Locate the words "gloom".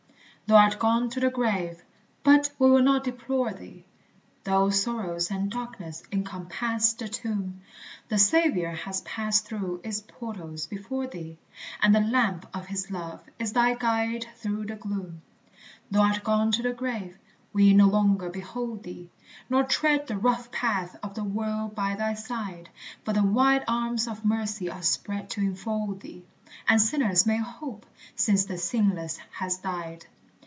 14.75-15.21